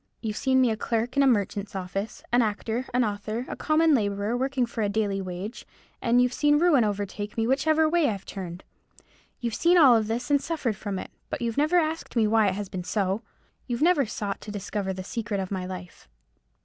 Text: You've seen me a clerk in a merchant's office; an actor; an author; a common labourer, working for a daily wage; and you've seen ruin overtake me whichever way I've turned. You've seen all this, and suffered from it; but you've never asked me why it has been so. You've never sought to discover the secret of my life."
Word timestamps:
You've 0.19 0.35
seen 0.35 0.61
me 0.61 0.71
a 0.71 0.75
clerk 0.75 1.15
in 1.15 1.21
a 1.21 1.27
merchant's 1.27 1.75
office; 1.75 2.23
an 2.33 2.41
actor; 2.41 2.87
an 2.91 3.03
author; 3.03 3.45
a 3.47 3.55
common 3.55 3.93
labourer, 3.93 4.35
working 4.35 4.65
for 4.65 4.81
a 4.81 4.89
daily 4.89 5.21
wage; 5.21 5.63
and 6.01 6.19
you've 6.19 6.33
seen 6.33 6.57
ruin 6.57 6.83
overtake 6.83 7.37
me 7.37 7.45
whichever 7.45 7.87
way 7.87 8.09
I've 8.09 8.25
turned. 8.25 8.63
You've 9.41 9.53
seen 9.53 9.77
all 9.77 10.01
this, 10.01 10.31
and 10.31 10.41
suffered 10.41 10.75
from 10.75 10.97
it; 10.97 11.11
but 11.29 11.39
you've 11.43 11.55
never 11.55 11.77
asked 11.77 12.15
me 12.15 12.25
why 12.25 12.47
it 12.47 12.55
has 12.55 12.67
been 12.67 12.83
so. 12.83 13.21
You've 13.67 13.83
never 13.83 14.07
sought 14.07 14.41
to 14.41 14.49
discover 14.49 14.91
the 14.91 15.03
secret 15.03 15.39
of 15.39 15.51
my 15.51 15.67
life." 15.67 16.07